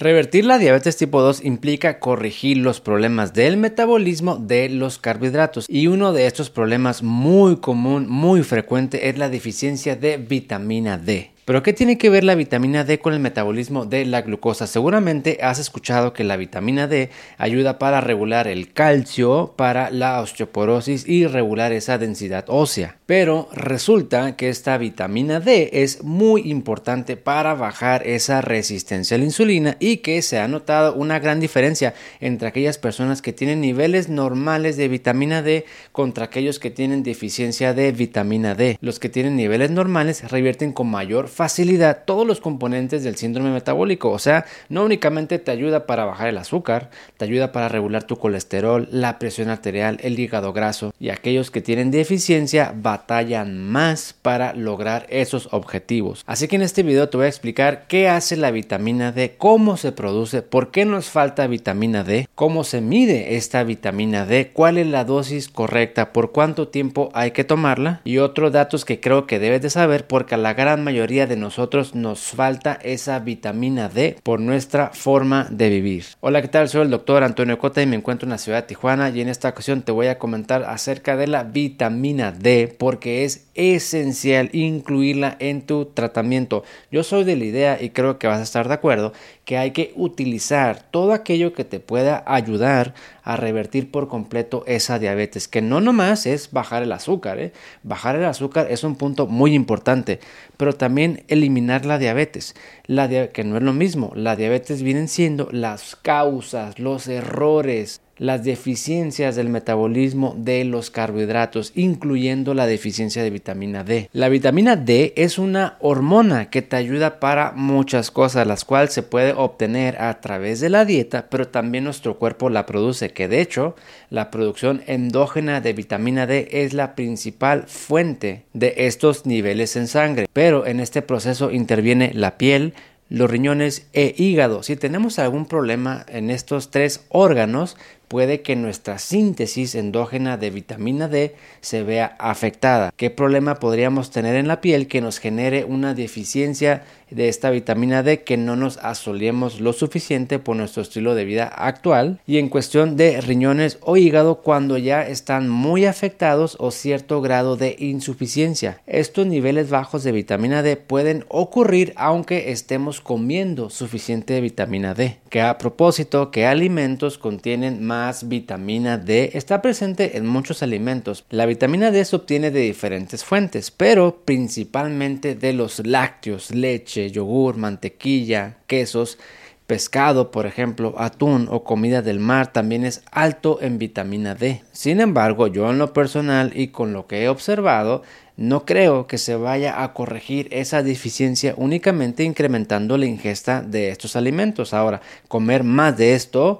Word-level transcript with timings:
Revertir 0.00 0.46
la 0.46 0.56
diabetes 0.56 0.96
tipo 0.96 1.20
2 1.20 1.44
implica 1.44 1.98
corregir 1.98 2.56
los 2.56 2.80
problemas 2.80 3.34
del 3.34 3.58
metabolismo 3.58 4.36
de 4.36 4.70
los 4.70 4.96
carbohidratos 4.96 5.66
y 5.68 5.88
uno 5.88 6.14
de 6.14 6.24
estos 6.24 6.48
problemas 6.48 7.02
muy 7.02 7.58
común, 7.58 8.08
muy 8.08 8.42
frecuente 8.42 9.10
es 9.10 9.18
la 9.18 9.28
deficiencia 9.28 9.96
de 9.96 10.16
vitamina 10.16 10.96
D. 10.96 11.32
Pero 11.50 11.64
¿qué 11.64 11.72
tiene 11.72 11.98
que 11.98 12.10
ver 12.10 12.22
la 12.22 12.36
vitamina 12.36 12.84
D 12.84 13.00
con 13.00 13.12
el 13.12 13.18
metabolismo 13.18 13.84
de 13.84 14.04
la 14.04 14.22
glucosa? 14.22 14.68
Seguramente 14.68 15.40
has 15.42 15.58
escuchado 15.58 16.12
que 16.12 16.22
la 16.22 16.36
vitamina 16.36 16.86
D 16.86 17.10
ayuda 17.38 17.76
para 17.76 18.00
regular 18.00 18.46
el 18.46 18.72
calcio, 18.72 19.54
para 19.56 19.90
la 19.90 20.20
osteoporosis 20.20 21.08
y 21.08 21.26
regular 21.26 21.72
esa 21.72 21.98
densidad 21.98 22.44
ósea. 22.46 22.98
Pero 23.06 23.48
resulta 23.52 24.36
que 24.36 24.48
esta 24.48 24.78
vitamina 24.78 25.40
D 25.40 25.70
es 25.72 26.04
muy 26.04 26.48
importante 26.48 27.16
para 27.16 27.54
bajar 27.54 28.06
esa 28.06 28.42
resistencia 28.42 29.16
a 29.16 29.18
la 29.18 29.24
insulina 29.24 29.76
y 29.80 29.96
que 29.96 30.22
se 30.22 30.38
ha 30.38 30.46
notado 30.46 30.94
una 30.94 31.18
gran 31.18 31.40
diferencia 31.40 31.94
entre 32.20 32.46
aquellas 32.46 32.78
personas 32.78 33.22
que 33.22 33.32
tienen 33.32 33.60
niveles 33.60 34.08
normales 34.08 34.76
de 34.76 34.86
vitamina 34.86 35.42
D 35.42 35.64
contra 35.90 36.26
aquellos 36.26 36.60
que 36.60 36.70
tienen 36.70 37.02
deficiencia 37.02 37.74
de 37.74 37.90
vitamina 37.90 38.54
D. 38.54 38.78
Los 38.80 39.00
que 39.00 39.08
tienen 39.08 39.34
niveles 39.34 39.72
normales 39.72 40.30
revierten 40.30 40.72
con 40.72 40.88
mayor 40.88 41.26
facilidad 41.40 42.02
todos 42.04 42.26
los 42.26 42.38
componentes 42.38 43.02
del 43.02 43.16
síndrome 43.16 43.50
metabólico. 43.50 44.10
O 44.10 44.18
sea, 44.18 44.44
no 44.68 44.84
únicamente 44.84 45.38
te 45.38 45.50
ayuda 45.50 45.86
para 45.86 46.04
bajar 46.04 46.28
el 46.28 46.36
azúcar, 46.36 46.90
te 47.16 47.24
ayuda 47.24 47.50
para 47.50 47.70
regular 47.70 48.04
tu 48.04 48.16
colesterol, 48.16 48.86
la 48.92 49.18
presión 49.18 49.48
arterial, 49.48 49.96
el 50.02 50.18
hígado 50.18 50.52
graso. 50.52 50.92
Y 51.00 51.08
aquellos 51.08 51.50
que 51.50 51.62
tienen 51.62 51.90
deficiencia 51.90 52.74
batallan 52.76 53.58
más 53.58 54.14
para 54.20 54.52
lograr 54.52 55.06
esos 55.08 55.48
objetivos. 55.52 56.24
Así 56.26 56.46
que 56.46 56.56
en 56.56 56.62
este 56.62 56.82
video 56.82 57.08
te 57.08 57.16
voy 57.16 57.24
a 57.24 57.30
explicar 57.30 57.86
qué 57.88 58.10
hace 58.10 58.36
la 58.36 58.50
vitamina 58.50 59.10
D, 59.10 59.36
cómo 59.38 59.78
se 59.78 59.92
produce, 59.92 60.42
por 60.42 60.70
qué 60.70 60.84
nos 60.84 61.08
falta 61.08 61.46
vitamina 61.46 62.04
D, 62.04 62.28
cómo 62.34 62.64
se 62.64 62.82
mide 62.82 63.36
esta 63.36 63.64
vitamina 63.64 64.26
D, 64.26 64.50
cuál 64.52 64.76
es 64.76 64.88
la 64.88 65.06
dosis 65.06 65.48
correcta, 65.48 66.12
por 66.12 66.32
cuánto 66.32 66.68
tiempo 66.68 67.08
hay 67.14 67.30
que 67.30 67.44
tomarla 67.44 68.02
y 68.04 68.18
otros 68.18 68.52
datos 68.52 68.84
que 68.84 69.00
creo 69.00 69.26
que 69.26 69.38
debes 69.38 69.62
de 69.62 69.70
saber 69.70 70.06
porque 70.06 70.36
la 70.36 70.52
gran 70.52 70.84
mayoría 70.84 71.19
de 71.26 71.36
nosotros 71.36 71.94
nos 71.94 72.20
falta 72.20 72.78
esa 72.82 73.18
vitamina 73.18 73.88
D 73.88 74.16
por 74.22 74.40
nuestra 74.40 74.90
forma 74.90 75.46
de 75.50 75.68
vivir. 75.68 76.04
Hola, 76.20 76.42
¿qué 76.42 76.48
tal? 76.48 76.68
Soy 76.68 76.82
el 76.82 76.90
doctor 76.90 77.22
Antonio 77.22 77.58
Cota 77.58 77.82
y 77.82 77.86
me 77.86 77.96
encuentro 77.96 78.26
en 78.26 78.30
la 78.30 78.38
ciudad 78.38 78.62
de 78.62 78.68
Tijuana 78.68 79.10
y 79.10 79.20
en 79.20 79.28
esta 79.28 79.48
ocasión 79.48 79.82
te 79.82 79.92
voy 79.92 80.06
a 80.06 80.18
comentar 80.18 80.64
acerca 80.64 81.16
de 81.16 81.26
la 81.26 81.44
vitamina 81.44 82.32
D 82.32 82.74
porque 82.78 83.24
es 83.24 83.46
esencial 83.54 84.50
incluirla 84.52 85.36
en 85.38 85.62
tu 85.62 85.86
tratamiento. 85.86 86.64
Yo 86.90 87.02
soy 87.02 87.24
de 87.24 87.36
la 87.36 87.44
idea 87.44 87.82
y 87.82 87.90
creo 87.90 88.18
que 88.18 88.26
vas 88.26 88.40
a 88.40 88.44
estar 88.44 88.68
de 88.68 88.74
acuerdo 88.74 89.12
que 89.44 89.58
hay 89.58 89.72
que 89.72 89.92
utilizar 89.96 90.82
todo 90.90 91.12
aquello 91.12 91.52
que 91.52 91.64
te 91.64 91.80
pueda 91.80 92.22
ayudar 92.26 92.94
a 93.22 93.36
revertir 93.36 93.90
por 93.90 94.08
completo 94.08 94.64
esa 94.66 94.98
diabetes, 94.98 95.48
que 95.48 95.62
no 95.62 95.80
nomás 95.80 96.26
es 96.26 96.50
bajar 96.52 96.82
el 96.82 96.92
azúcar, 96.92 97.38
¿eh? 97.38 97.52
bajar 97.82 98.16
el 98.16 98.24
azúcar 98.24 98.66
es 98.70 98.84
un 98.84 98.96
punto 98.96 99.26
muy 99.26 99.54
importante, 99.54 100.20
pero 100.56 100.74
también 100.74 101.24
eliminar 101.28 101.86
la 101.86 101.98
diabetes, 101.98 102.54
la 102.86 103.08
que 103.08 103.44
no 103.44 103.56
es 103.56 103.62
lo 103.62 103.72
mismo, 103.72 104.12
la 104.14 104.36
diabetes 104.36 104.82
vienen 104.82 105.08
siendo 105.08 105.48
las 105.52 105.96
causas, 105.96 106.78
los 106.78 107.08
errores, 107.08 108.00
las 108.20 108.44
deficiencias 108.44 109.34
del 109.34 109.48
metabolismo 109.48 110.34
de 110.36 110.66
los 110.66 110.90
carbohidratos, 110.90 111.72
incluyendo 111.74 112.52
la 112.52 112.66
deficiencia 112.66 113.22
de 113.22 113.30
vitamina 113.30 113.82
D. 113.82 114.10
La 114.12 114.28
vitamina 114.28 114.76
D 114.76 115.14
es 115.16 115.38
una 115.38 115.78
hormona 115.80 116.50
que 116.50 116.60
te 116.60 116.76
ayuda 116.76 117.18
para 117.18 117.52
muchas 117.52 118.10
cosas, 118.10 118.46
las 118.46 118.66
cuales 118.66 118.92
se 118.92 119.02
puede 119.02 119.32
obtener 119.32 120.02
a 120.02 120.20
través 120.20 120.60
de 120.60 120.68
la 120.68 120.84
dieta, 120.84 121.28
pero 121.30 121.48
también 121.48 121.84
nuestro 121.84 122.18
cuerpo 122.18 122.50
la 122.50 122.66
produce, 122.66 123.10
que 123.10 123.26
de 123.26 123.40
hecho 123.40 123.74
la 124.10 124.30
producción 124.30 124.82
endógena 124.86 125.62
de 125.62 125.72
vitamina 125.72 126.26
D 126.26 126.48
es 126.52 126.74
la 126.74 126.94
principal 126.94 127.64
fuente 127.68 128.44
de 128.52 128.74
estos 128.76 129.24
niveles 129.24 129.76
en 129.76 129.88
sangre. 129.88 130.26
Pero 130.34 130.66
en 130.66 130.80
este 130.80 131.00
proceso 131.00 131.50
interviene 131.50 132.12
la 132.12 132.36
piel, 132.36 132.74
los 133.08 133.28
riñones 133.28 133.88
e 133.92 134.14
hígado. 134.16 134.62
Si 134.62 134.76
tenemos 134.76 135.18
algún 135.18 135.46
problema 135.46 136.06
en 136.08 136.30
estos 136.30 136.70
tres 136.70 137.06
órganos, 137.08 137.76
puede 138.10 138.42
que 138.42 138.56
nuestra 138.56 138.98
síntesis 138.98 139.76
endógena 139.76 140.36
de 140.36 140.50
vitamina 140.50 141.06
D 141.06 141.36
se 141.60 141.84
vea 141.84 142.16
afectada. 142.18 142.92
¿Qué 142.96 143.08
problema 143.08 143.60
podríamos 143.60 144.10
tener 144.10 144.34
en 144.34 144.48
la 144.48 144.60
piel 144.60 144.88
que 144.88 145.00
nos 145.00 145.20
genere 145.20 145.64
una 145.64 145.94
deficiencia 145.94 146.82
de 147.12 147.28
esta 147.28 147.50
vitamina 147.50 148.02
D 148.02 148.22
que 148.22 148.36
no 148.36 148.56
nos 148.56 148.78
asolemos 148.78 149.60
lo 149.60 149.72
suficiente 149.72 150.40
por 150.40 150.56
nuestro 150.56 150.82
estilo 150.82 151.14
de 151.14 151.24
vida 151.24 151.46
actual? 151.46 152.18
Y 152.26 152.38
en 152.38 152.48
cuestión 152.48 152.96
de 152.96 153.20
riñones 153.20 153.78
o 153.80 153.96
hígado 153.96 154.42
cuando 154.42 154.76
ya 154.76 155.06
están 155.06 155.48
muy 155.48 155.84
afectados 155.84 156.56
o 156.58 156.72
cierto 156.72 157.20
grado 157.20 157.56
de 157.56 157.76
insuficiencia. 157.78 158.80
Estos 158.88 159.28
niveles 159.28 159.70
bajos 159.70 160.02
de 160.02 160.10
vitamina 160.10 160.64
D 160.64 160.76
pueden 160.76 161.24
ocurrir 161.28 161.92
aunque 161.94 162.50
estemos 162.50 163.00
comiendo 163.00 163.70
suficiente 163.70 164.40
vitamina 164.40 164.94
D. 164.94 165.18
Que 165.28 165.42
a 165.42 165.58
propósito, 165.58 166.32
¿qué 166.32 166.46
alimentos 166.46 167.16
contienen 167.16 167.86
más 167.86 167.99
vitamina 168.24 168.98
D 168.98 169.30
está 169.34 169.62
presente 169.62 170.16
en 170.16 170.26
muchos 170.26 170.62
alimentos. 170.62 171.24
La 171.30 171.46
vitamina 171.46 171.90
D 171.90 172.04
se 172.04 172.16
obtiene 172.16 172.50
de 172.50 172.60
diferentes 172.60 173.24
fuentes, 173.24 173.70
pero 173.70 174.22
principalmente 174.24 175.34
de 175.34 175.52
los 175.52 175.86
lácteos, 175.86 176.50
leche, 176.50 177.10
yogur, 177.10 177.56
mantequilla, 177.56 178.58
quesos, 178.66 179.18
pescado, 179.66 180.32
por 180.32 180.46
ejemplo, 180.46 180.94
atún 180.98 181.46
o 181.48 181.62
comida 181.62 182.02
del 182.02 182.18
mar 182.18 182.52
también 182.52 182.84
es 182.84 183.02
alto 183.12 183.58
en 183.62 183.78
vitamina 183.78 184.34
D. 184.34 184.62
Sin 184.72 185.00
embargo, 185.00 185.46
yo 185.46 185.70
en 185.70 185.78
lo 185.78 185.92
personal 185.92 186.52
y 186.56 186.68
con 186.68 186.92
lo 186.92 187.06
que 187.06 187.22
he 187.22 187.28
observado, 187.28 188.02
no 188.36 188.64
creo 188.64 189.06
que 189.06 189.18
se 189.18 189.36
vaya 189.36 189.84
a 189.84 189.92
corregir 189.92 190.48
esa 190.50 190.82
deficiencia 190.82 191.54
únicamente 191.56 192.24
incrementando 192.24 192.96
la 192.96 193.04
ingesta 193.06 193.60
de 193.60 193.90
estos 193.90 194.16
alimentos. 194.16 194.72
Ahora, 194.72 195.02
comer 195.28 195.62
más 195.62 195.96
de 195.98 196.14
esto 196.14 196.58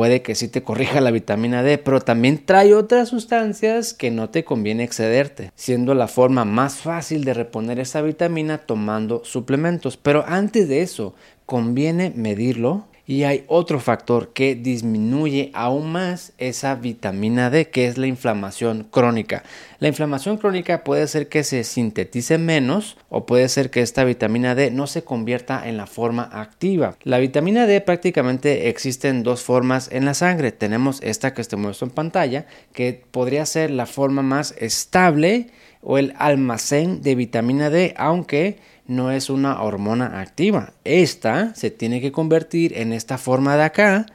puede 0.00 0.22
que 0.22 0.34
sí 0.34 0.48
te 0.48 0.62
corrija 0.62 1.02
la 1.02 1.10
vitamina 1.10 1.62
D, 1.62 1.76
pero 1.76 2.00
también 2.00 2.46
trae 2.46 2.72
otras 2.72 3.10
sustancias 3.10 3.92
que 3.92 4.10
no 4.10 4.30
te 4.30 4.44
conviene 4.44 4.82
excederte, 4.82 5.52
siendo 5.56 5.92
la 5.92 6.08
forma 6.08 6.46
más 6.46 6.76
fácil 6.76 7.22
de 7.22 7.34
reponer 7.34 7.78
esa 7.78 8.00
vitamina 8.00 8.56
tomando 8.56 9.22
suplementos. 9.26 9.98
Pero 9.98 10.24
antes 10.26 10.70
de 10.70 10.80
eso, 10.80 11.14
conviene 11.44 12.14
medirlo 12.16 12.86
y 13.10 13.24
hay 13.24 13.42
otro 13.48 13.80
factor 13.80 14.32
que 14.32 14.54
disminuye 14.54 15.50
aún 15.52 15.90
más 15.90 16.32
esa 16.38 16.76
vitamina 16.76 17.50
D, 17.50 17.68
que 17.68 17.88
es 17.88 17.98
la 17.98 18.06
inflamación 18.06 18.86
crónica. 18.88 19.42
La 19.80 19.88
inflamación 19.88 20.36
crónica 20.36 20.84
puede 20.84 21.08
ser 21.08 21.28
que 21.28 21.42
se 21.42 21.64
sintetice 21.64 22.38
menos 22.38 22.96
o 23.08 23.26
puede 23.26 23.48
ser 23.48 23.70
que 23.70 23.80
esta 23.80 24.04
vitamina 24.04 24.54
D 24.54 24.70
no 24.70 24.86
se 24.86 25.02
convierta 25.02 25.68
en 25.68 25.76
la 25.76 25.88
forma 25.88 26.30
activa. 26.32 26.98
La 27.02 27.18
vitamina 27.18 27.66
D 27.66 27.80
prácticamente 27.80 28.68
existe 28.68 29.08
en 29.08 29.24
dos 29.24 29.42
formas 29.42 29.90
en 29.90 30.04
la 30.04 30.14
sangre. 30.14 30.52
Tenemos 30.52 31.00
esta 31.02 31.34
que 31.34 31.42
te 31.42 31.56
muestro 31.56 31.88
en 31.88 31.94
pantalla, 31.94 32.46
que 32.72 33.02
podría 33.10 33.44
ser 33.44 33.72
la 33.72 33.86
forma 33.86 34.22
más 34.22 34.54
estable 34.56 35.48
o 35.82 35.98
el 35.98 36.14
almacén 36.16 37.02
de 37.02 37.16
vitamina 37.16 37.70
D, 37.70 37.92
aunque 37.96 38.58
no 38.90 39.12
es 39.12 39.30
una 39.30 39.62
hormona 39.62 40.20
activa. 40.20 40.72
Esta 40.84 41.54
se 41.54 41.70
tiene 41.70 42.00
que 42.00 42.10
convertir 42.10 42.76
en 42.76 42.92
esta 42.92 43.18
forma 43.18 43.56
de 43.56 43.62
acá 43.62 44.06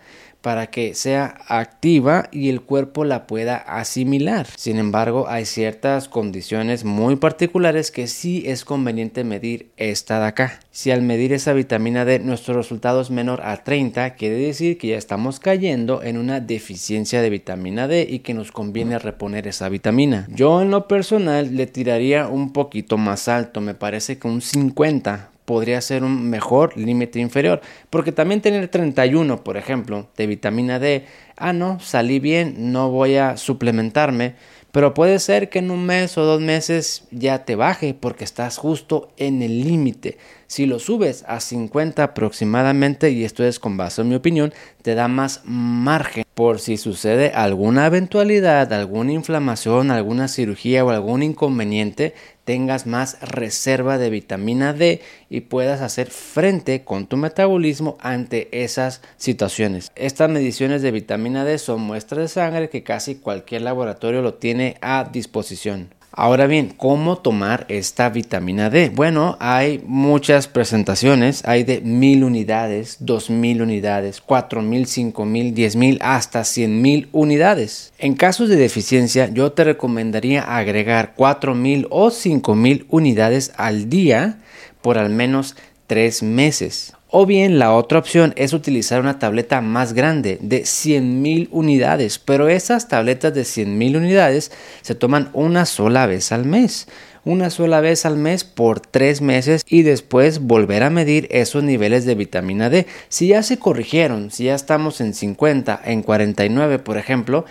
para 0.45 0.67
que 0.67 0.93
sea 0.93 1.39
activa 1.47 2.29
y 2.31 2.49
el 2.49 2.61
cuerpo 2.61 3.03
la 3.03 3.25
pueda 3.25 3.57
asimilar. 3.57 4.45
Sin 4.55 4.77
embargo, 4.77 5.25
hay 5.27 5.43
ciertas 5.45 6.07
condiciones 6.07 6.85
muy 6.85 7.15
particulares 7.15 7.89
que 7.89 8.05
sí 8.05 8.43
es 8.45 8.63
conveniente 8.63 9.23
medir 9.23 9.71
esta 9.75 10.19
de 10.19 10.27
acá. 10.27 10.59
Si 10.69 10.91
al 10.91 11.01
medir 11.01 11.33
esa 11.33 11.53
vitamina 11.53 12.05
D 12.05 12.19
nuestro 12.19 12.53
resultado 12.53 13.01
es 13.01 13.09
menor 13.09 13.41
a 13.41 13.63
30, 13.63 14.13
quiere 14.13 14.35
decir 14.35 14.77
que 14.77 14.89
ya 14.89 14.97
estamos 14.97 15.39
cayendo 15.39 16.03
en 16.03 16.15
una 16.15 16.41
deficiencia 16.41 17.23
de 17.23 17.31
vitamina 17.31 17.87
D 17.87 18.05
y 18.07 18.19
que 18.19 18.35
nos 18.35 18.51
conviene 18.51 18.99
reponer 18.99 19.47
esa 19.47 19.67
vitamina. 19.67 20.27
Yo 20.29 20.61
en 20.61 20.69
lo 20.69 20.87
personal 20.87 21.55
le 21.55 21.65
tiraría 21.65 22.27
un 22.27 22.53
poquito 22.53 22.99
más 22.99 23.27
alto, 23.29 23.61
me 23.61 23.73
parece 23.73 24.19
que 24.19 24.27
un 24.27 24.41
50 24.41 25.31
podría 25.45 25.79
ser 25.81 26.03
un 26.03 26.29
mejor 26.29 26.75
límite 26.77 27.19
inferior. 27.19 27.61
Porque 27.89 28.11
también 28.11 28.41
tener 28.41 28.67
31, 28.67 29.43
por 29.43 29.57
ejemplo, 29.57 30.09
de 30.17 30.27
vitamina 30.27 30.79
D, 30.79 31.05
ah, 31.37 31.53
no, 31.53 31.79
salí 31.79 32.19
bien, 32.19 32.71
no 32.71 32.89
voy 32.89 33.15
a 33.15 33.37
suplementarme. 33.37 34.35
Pero 34.71 34.93
puede 34.93 35.19
ser 35.19 35.49
que 35.49 35.59
en 35.59 35.71
un 35.71 35.85
mes 35.85 36.17
o 36.17 36.25
dos 36.25 36.41
meses 36.41 37.05
ya 37.09 37.45
te 37.45 37.55
baje 37.55 37.93
porque 37.93 38.25
estás 38.25 38.57
justo 38.57 39.13
en 39.15 39.41
el 39.41 39.63
límite. 39.63 40.17
Si 40.47 40.65
lo 40.65 40.79
subes 40.79 41.23
a 41.29 41.39
50 41.39 42.03
aproximadamente, 42.03 43.09
y 43.11 43.23
esto 43.23 43.45
es 43.45 43.57
con 43.57 43.77
base 43.77 44.01
en 44.01 44.09
mi 44.09 44.15
opinión, 44.15 44.53
te 44.81 44.93
da 44.93 45.07
más 45.07 45.43
margen 45.45 46.24
por 46.35 46.59
si 46.59 46.75
sucede 46.75 47.31
alguna 47.33 47.85
eventualidad, 47.85 48.71
alguna 48.73 49.13
inflamación, 49.13 49.89
alguna 49.89 50.27
cirugía 50.27 50.83
o 50.83 50.89
algún 50.89 51.23
inconveniente, 51.23 52.13
tengas 52.43 52.85
más 52.85 53.17
reserva 53.21 53.97
de 53.97 54.09
vitamina 54.09 54.73
D 54.73 55.01
y 55.29 55.41
puedas 55.41 55.79
hacer 55.79 56.11
frente 56.11 56.83
con 56.83 57.07
tu 57.07 57.15
metabolismo 57.15 57.97
ante 58.01 58.49
esas 58.63 59.01
situaciones. 59.15 59.93
Estas 59.95 60.29
mediciones 60.29 60.81
de 60.81 60.91
vitamina 60.91 61.45
D 61.45 61.57
son 61.57 61.79
muestras 61.79 62.19
de 62.19 62.27
sangre 62.27 62.69
que 62.69 62.83
casi 62.83 63.15
cualquier 63.15 63.61
laboratorio 63.61 64.21
lo 64.21 64.33
tiene 64.33 64.75
a 64.81 65.09
disposición. 65.09 65.95
Ahora 66.17 66.47
bien, 66.47 66.73
¿cómo 66.77 67.17
tomar 67.17 67.65
esta 67.67 68.09
vitamina 68.09 68.69
D? 68.69 68.87
Bueno, 68.87 69.35
hay 69.41 69.83
muchas 69.85 70.47
presentaciones, 70.47 71.43
hay 71.45 71.65
de 71.65 71.81
mil 71.81 72.23
unidades, 72.23 72.95
dos 73.01 73.29
mil 73.29 73.61
unidades, 73.61 74.21
cuatro 74.21 74.61
mil, 74.61 74.87
cinco 74.87 75.25
mil, 75.25 75.53
diez 75.53 75.75
mil, 75.75 75.99
hasta 76.01 76.45
cien 76.45 76.81
mil 76.81 77.09
unidades. 77.11 77.91
En 77.97 78.13
casos 78.13 78.47
de 78.47 78.55
deficiencia, 78.55 79.27
yo 79.27 79.51
te 79.51 79.65
recomendaría 79.65 80.41
agregar 80.43 81.15
cuatro 81.17 81.53
mil 81.53 81.85
o 81.89 82.09
cinco 82.11 82.55
mil 82.55 82.85
unidades 82.89 83.51
al 83.57 83.89
día 83.89 84.39
por 84.81 84.97
al 84.97 85.09
menos 85.09 85.57
tres 85.85 86.23
meses. 86.23 86.93
O 87.09 87.25
bien 87.25 87.59
la 87.59 87.73
otra 87.73 87.99
opción 87.99 88.33
es 88.35 88.53
utilizar 88.53 88.99
una 88.99 89.19
tableta 89.19 89.61
más 89.61 89.93
grande 89.93 90.37
de 90.41 90.63
100.000 90.63 91.49
unidades, 91.51 92.19
pero 92.19 92.47
esas 92.47 92.87
tabletas 92.87 93.33
de 93.33 93.43
100.000 93.43 93.97
unidades 93.97 94.51
se 94.81 94.95
toman 94.95 95.29
una 95.33 95.65
sola 95.65 96.07
vez 96.07 96.31
al 96.31 96.45
mes 96.45 96.87
una 97.25 97.49
sola 97.49 97.81
vez 97.81 98.05
al 98.05 98.17
mes 98.17 98.43
por 98.43 98.79
tres 98.79 99.19
meses 99.19 99.65
y 99.67 99.81
después 99.81 100.39
volver 100.39 100.83
a 100.83 100.91
medir 100.91 101.27
esos 101.31 101.63
niveles 101.63 102.05
de 102.05 102.15
vitamina 102.15 102.69
D. 102.69 102.85
Si 103.09 103.27
ya 103.27 103.41
se 103.41 103.57
corrigieron, 103.57 104.29
si 104.31 104.45
ya 104.45 104.55
estamos 104.55 105.01
en 105.01 105.13
50, 105.13 105.81
en 105.85 106.03
49 106.03 106.79
por 106.79 106.97
ejemplo, 106.97 107.45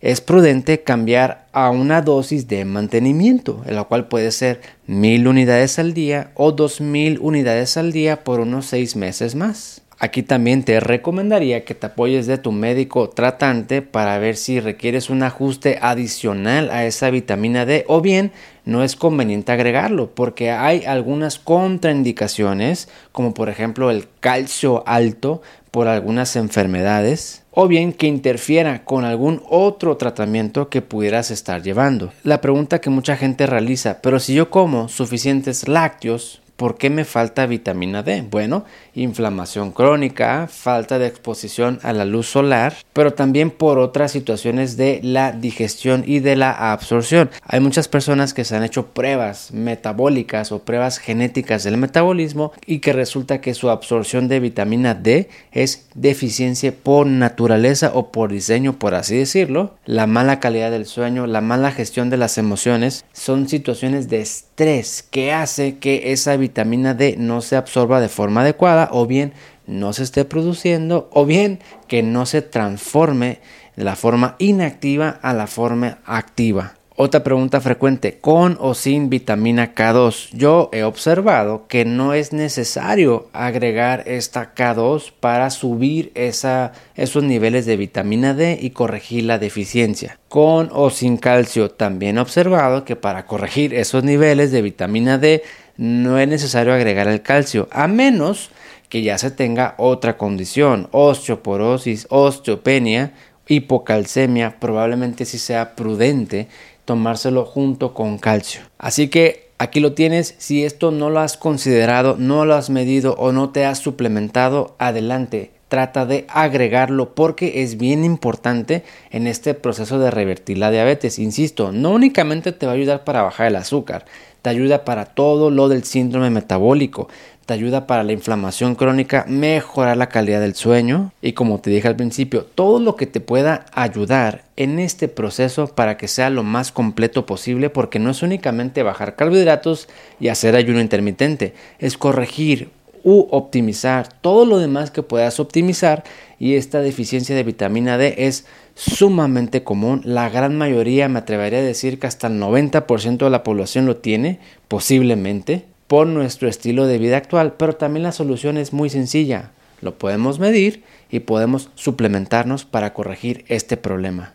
es 0.00 0.20
prudente 0.20 0.82
cambiar 0.82 1.46
a 1.52 1.70
una 1.70 2.00
dosis 2.02 2.48
de 2.48 2.64
mantenimiento, 2.64 3.62
la 3.66 3.84
cual 3.84 4.08
puede 4.08 4.30
ser 4.32 4.60
mil 4.86 5.28
unidades 5.28 5.78
al 5.78 5.92
día 5.92 6.32
o 6.34 6.52
dos 6.52 6.80
mil 6.80 7.18
unidades 7.20 7.76
al 7.76 7.92
día 7.92 8.24
por 8.24 8.40
unos 8.40 8.66
seis 8.66 8.96
meses 8.96 9.34
más. 9.34 9.82
Aquí 10.02 10.22
también 10.22 10.64
te 10.64 10.80
recomendaría 10.80 11.66
que 11.66 11.74
te 11.74 11.88
apoyes 11.88 12.26
de 12.26 12.38
tu 12.38 12.52
médico 12.52 13.10
tratante 13.10 13.82
para 13.82 14.18
ver 14.18 14.38
si 14.38 14.58
requieres 14.58 15.10
un 15.10 15.22
ajuste 15.22 15.78
adicional 15.82 16.70
a 16.70 16.86
esa 16.86 17.10
vitamina 17.10 17.66
D 17.66 17.84
o 17.86 18.00
bien 18.00 18.32
no 18.64 18.82
es 18.82 18.96
conveniente 18.96 19.52
agregarlo 19.52 20.10
porque 20.14 20.52
hay 20.52 20.84
algunas 20.86 21.38
contraindicaciones 21.38 22.88
como 23.12 23.34
por 23.34 23.50
ejemplo 23.50 23.90
el 23.90 24.08
calcio 24.20 24.82
alto 24.86 25.42
por 25.70 25.86
algunas 25.86 26.34
enfermedades 26.34 27.42
o 27.50 27.68
bien 27.68 27.92
que 27.92 28.06
interfiera 28.06 28.86
con 28.86 29.04
algún 29.04 29.42
otro 29.50 29.98
tratamiento 29.98 30.70
que 30.70 30.80
pudieras 30.80 31.30
estar 31.30 31.62
llevando. 31.62 32.10
La 32.22 32.40
pregunta 32.40 32.80
que 32.80 32.88
mucha 32.88 33.18
gente 33.18 33.46
realiza, 33.46 34.00
pero 34.00 34.18
si 34.18 34.32
yo 34.32 34.48
como 34.48 34.88
suficientes 34.88 35.68
lácteos, 35.68 36.40
¿Por 36.60 36.76
qué 36.76 36.90
me 36.90 37.06
falta 37.06 37.46
vitamina 37.46 38.02
D? 38.02 38.22
Bueno, 38.30 38.66
inflamación 38.94 39.72
crónica, 39.72 40.46
falta 40.46 40.98
de 40.98 41.06
exposición 41.06 41.78
a 41.82 41.94
la 41.94 42.04
luz 42.04 42.26
solar, 42.26 42.74
pero 42.92 43.14
también 43.14 43.50
por 43.50 43.78
otras 43.78 44.12
situaciones 44.12 44.76
de 44.76 45.00
la 45.02 45.32
digestión 45.32 46.04
y 46.06 46.18
de 46.18 46.36
la 46.36 46.72
absorción. 46.72 47.30
Hay 47.44 47.60
muchas 47.60 47.88
personas 47.88 48.34
que 48.34 48.44
se 48.44 48.56
han 48.56 48.62
hecho 48.62 48.88
pruebas 48.88 49.52
metabólicas 49.52 50.52
o 50.52 50.58
pruebas 50.58 50.98
genéticas 50.98 51.64
del 51.64 51.78
metabolismo 51.78 52.52
y 52.66 52.80
que 52.80 52.92
resulta 52.92 53.40
que 53.40 53.54
su 53.54 53.70
absorción 53.70 54.28
de 54.28 54.40
vitamina 54.40 54.92
D 54.92 55.30
es 55.52 55.88
deficiencia 55.94 56.74
por 56.74 57.06
naturaleza 57.06 57.92
o 57.94 58.12
por 58.12 58.30
diseño, 58.30 58.78
por 58.78 58.94
así 58.94 59.16
decirlo. 59.16 59.76
La 59.86 60.06
mala 60.06 60.40
calidad 60.40 60.70
del 60.70 60.84
sueño, 60.84 61.26
la 61.26 61.40
mala 61.40 61.72
gestión 61.72 62.10
de 62.10 62.18
las 62.18 62.36
emociones 62.36 63.06
son 63.14 63.48
situaciones 63.48 64.10
de 64.10 64.20
estrés 64.20 65.02
que 65.10 65.32
hace 65.32 65.78
que 65.78 66.12
esa 66.12 66.36
vitamina 66.36 66.49
vitamina 66.50 66.94
D 66.94 67.14
no 67.16 67.42
se 67.42 67.54
absorba 67.54 68.00
de 68.00 68.08
forma 68.08 68.40
adecuada 68.40 68.88
o 68.90 69.06
bien 69.06 69.32
no 69.68 69.92
se 69.92 70.02
esté 70.02 70.24
produciendo 70.24 71.08
o 71.12 71.24
bien 71.24 71.60
que 71.86 72.02
no 72.02 72.26
se 72.26 72.42
transforme 72.42 73.38
de 73.76 73.84
la 73.84 73.94
forma 73.94 74.34
inactiva 74.38 75.20
a 75.22 75.32
la 75.32 75.46
forma 75.46 75.98
activa. 76.04 76.74
Otra 77.02 77.22
pregunta 77.22 77.62
frecuente, 77.62 78.18
¿con 78.20 78.58
o 78.60 78.74
sin 78.74 79.08
vitamina 79.08 79.74
K2? 79.74 80.32
Yo 80.32 80.68
he 80.70 80.82
observado 80.82 81.66
que 81.66 81.86
no 81.86 82.12
es 82.12 82.34
necesario 82.34 83.30
agregar 83.32 84.02
esta 84.06 84.54
K2 84.54 85.10
para 85.18 85.48
subir 85.48 86.12
esos 86.14 87.22
niveles 87.22 87.64
de 87.64 87.78
vitamina 87.78 88.34
D 88.34 88.58
y 88.60 88.70
corregir 88.70 89.24
la 89.24 89.38
deficiencia. 89.38 90.18
Con 90.28 90.68
o 90.72 90.90
sin 90.90 91.16
calcio, 91.16 91.70
también 91.70 92.18
he 92.18 92.20
observado 92.20 92.84
que 92.84 92.96
para 92.96 93.24
corregir 93.24 93.72
esos 93.72 94.04
niveles 94.04 94.52
de 94.52 94.60
vitamina 94.60 95.16
D 95.16 95.42
no 95.80 96.18
es 96.18 96.28
necesario 96.28 96.74
agregar 96.74 97.08
el 97.08 97.22
calcio, 97.22 97.66
a 97.72 97.88
menos 97.88 98.50
que 98.90 99.00
ya 99.00 99.16
se 99.16 99.30
tenga 99.30 99.74
otra 99.78 100.18
condición, 100.18 100.88
osteoporosis, 100.90 102.06
osteopenia, 102.10 103.14
hipocalcemia, 103.48 104.60
probablemente 104.60 105.24
sí 105.24 105.38
sea 105.38 105.74
prudente 105.76 106.48
tomárselo 106.84 107.46
junto 107.46 107.94
con 107.94 108.18
calcio. 108.18 108.60
Así 108.76 109.08
que 109.08 109.48
aquí 109.56 109.80
lo 109.80 109.94
tienes, 109.94 110.34
si 110.36 110.66
esto 110.66 110.90
no 110.90 111.08
lo 111.08 111.20
has 111.20 111.38
considerado, 111.38 112.16
no 112.18 112.44
lo 112.44 112.56
has 112.56 112.68
medido 112.68 113.14
o 113.14 113.32
no 113.32 113.48
te 113.48 113.64
has 113.64 113.78
suplementado, 113.78 114.76
adelante, 114.78 115.50
trata 115.70 116.04
de 116.04 116.26
agregarlo 116.28 117.14
porque 117.14 117.62
es 117.62 117.78
bien 117.78 118.04
importante 118.04 118.82
en 119.10 119.26
este 119.26 119.54
proceso 119.54 119.98
de 119.98 120.10
revertir 120.10 120.58
la 120.58 120.70
diabetes. 120.70 121.18
Insisto, 121.18 121.72
no 121.72 121.92
únicamente 121.92 122.52
te 122.52 122.66
va 122.66 122.72
a 122.72 122.74
ayudar 122.74 123.04
para 123.04 123.22
bajar 123.22 123.46
el 123.46 123.56
azúcar, 123.56 124.04
te 124.42 124.50
ayuda 124.50 124.84
para 124.84 125.04
todo 125.04 125.50
lo 125.50 125.68
del 125.68 125.84
síndrome 125.84 126.30
metabólico, 126.30 127.08
te 127.46 127.54
ayuda 127.54 127.86
para 127.86 128.04
la 128.04 128.12
inflamación 128.12 128.74
crónica, 128.74 129.24
mejorar 129.28 129.96
la 129.96 130.08
calidad 130.08 130.40
del 130.40 130.54
sueño 130.54 131.12
y 131.20 131.32
como 131.32 131.58
te 131.60 131.70
dije 131.70 131.88
al 131.88 131.96
principio, 131.96 132.46
todo 132.54 132.78
lo 132.78 132.96
que 132.96 133.06
te 133.06 133.20
pueda 133.20 133.66
ayudar 133.72 134.44
en 134.56 134.78
este 134.78 135.08
proceso 135.08 135.66
para 135.66 135.96
que 135.96 136.08
sea 136.08 136.30
lo 136.30 136.42
más 136.42 136.70
completo 136.70 137.26
posible 137.26 137.68
porque 137.68 137.98
no 137.98 138.10
es 138.10 138.22
únicamente 138.22 138.82
bajar 138.82 139.16
carbohidratos 139.16 139.88
y 140.20 140.28
hacer 140.28 140.54
ayuno 140.54 140.80
intermitente, 140.80 141.54
es 141.78 141.98
corregir 141.98 142.70
u 143.02 143.26
optimizar 143.30 144.08
todo 144.20 144.44
lo 144.44 144.58
demás 144.58 144.90
que 144.90 145.02
puedas 145.02 145.40
optimizar 145.40 146.04
y 146.38 146.54
esta 146.54 146.80
deficiencia 146.80 147.34
de 147.34 147.42
vitamina 147.42 147.98
D 147.98 148.14
es 148.18 148.46
sumamente 148.80 149.62
común. 149.62 150.00
La 150.04 150.30
gran 150.30 150.56
mayoría, 150.56 151.08
me 151.08 151.18
atrevería 151.18 151.58
a 151.58 151.62
decir 151.62 151.98
que 151.98 152.06
hasta 152.06 152.28
el 152.28 152.40
90% 152.40 153.18
de 153.18 153.30
la 153.30 153.42
población 153.42 153.84
lo 153.84 153.96
tiene, 153.96 154.40
posiblemente, 154.68 155.66
por 155.86 156.06
nuestro 156.06 156.48
estilo 156.48 156.86
de 156.86 156.98
vida 156.98 157.18
actual, 157.18 157.54
pero 157.58 157.74
también 157.74 158.04
la 158.04 158.12
solución 158.12 158.56
es 158.56 158.72
muy 158.72 158.88
sencilla. 158.88 159.50
Lo 159.82 159.98
podemos 159.98 160.38
medir 160.38 160.82
y 161.10 161.20
podemos 161.20 161.70
suplementarnos 161.74 162.64
para 162.64 162.94
corregir 162.94 163.44
este 163.48 163.76
problema. 163.76 164.28